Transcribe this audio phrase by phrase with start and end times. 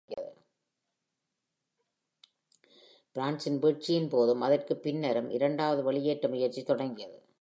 [3.15, 7.23] பிரான்சின் வீழ்ச்சியின் போதும் அதற்குப் பின்னரும் இரண்டாவது வெளியேற்ற முயற்சி தொடங்கியது.